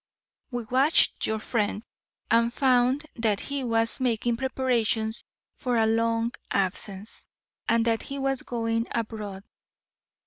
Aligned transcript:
We 0.49 0.63
watched 0.63 1.27
your 1.27 1.37
friend, 1.39 1.83
and 2.31 2.51
found 2.51 3.05
that 3.17 3.39
he 3.39 3.63
was 3.63 3.99
making 3.99 4.37
preparations 4.37 5.23
for 5.57 5.77
a 5.77 5.85
long 5.85 6.31
absence, 6.49 7.27
and 7.69 7.85
that 7.85 8.01
he 8.01 8.17
was 8.17 8.41
going 8.41 8.87
abroad. 8.93 9.43